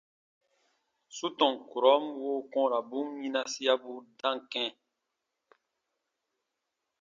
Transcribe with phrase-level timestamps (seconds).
[1.15, 4.65] Su tɔn kurɔn woo kɔ̃ɔrabun yinasiabu dam kɛ̃.